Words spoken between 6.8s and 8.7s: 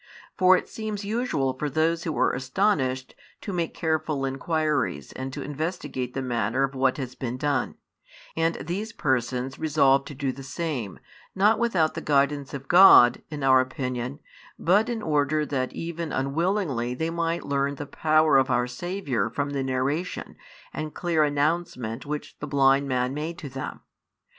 has been done; and